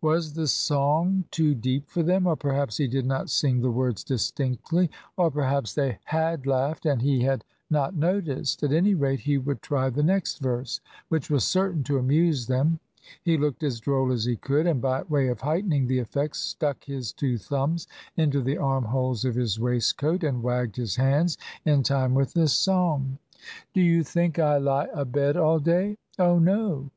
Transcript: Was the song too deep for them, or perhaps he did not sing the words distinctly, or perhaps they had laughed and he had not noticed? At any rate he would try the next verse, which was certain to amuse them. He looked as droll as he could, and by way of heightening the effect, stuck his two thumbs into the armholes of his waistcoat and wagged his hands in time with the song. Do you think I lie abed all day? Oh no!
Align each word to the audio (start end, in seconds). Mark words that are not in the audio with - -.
Was 0.00 0.32
the 0.32 0.46
song 0.46 1.24
too 1.30 1.54
deep 1.54 1.90
for 1.90 2.02
them, 2.02 2.26
or 2.26 2.36
perhaps 2.36 2.78
he 2.78 2.88
did 2.88 3.04
not 3.04 3.28
sing 3.28 3.60
the 3.60 3.70
words 3.70 4.02
distinctly, 4.02 4.90
or 5.14 5.30
perhaps 5.30 5.74
they 5.74 5.98
had 6.04 6.46
laughed 6.46 6.86
and 6.86 7.02
he 7.02 7.24
had 7.24 7.44
not 7.68 7.94
noticed? 7.94 8.62
At 8.62 8.72
any 8.72 8.94
rate 8.94 9.20
he 9.20 9.36
would 9.36 9.60
try 9.60 9.90
the 9.90 10.02
next 10.02 10.38
verse, 10.38 10.80
which 11.10 11.28
was 11.28 11.44
certain 11.44 11.82
to 11.84 11.98
amuse 11.98 12.46
them. 12.46 12.80
He 13.22 13.36
looked 13.36 13.62
as 13.62 13.78
droll 13.78 14.10
as 14.10 14.24
he 14.24 14.36
could, 14.36 14.66
and 14.66 14.80
by 14.80 15.02
way 15.02 15.28
of 15.28 15.42
heightening 15.42 15.86
the 15.86 15.98
effect, 15.98 16.36
stuck 16.36 16.84
his 16.84 17.12
two 17.12 17.36
thumbs 17.36 17.86
into 18.16 18.40
the 18.40 18.56
armholes 18.56 19.26
of 19.26 19.34
his 19.34 19.60
waistcoat 19.60 20.24
and 20.24 20.42
wagged 20.42 20.76
his 20.76 20.96
hands 20.96 21.36
in 21.66 21.82
time 21.82 22.14
with 22.14 22.32
the 22.32 22.48
song. 22.48 23.18
Do 23.74 23.82
you 23.82 24.02
think 24.02 24.38
I 24.38 24.56
lie 24.56 24.88
abed 24.94 25.36
all 25.36 25.58
day? 25.58 25.98
Oh 26.18 26.38
no! 26.38 26.90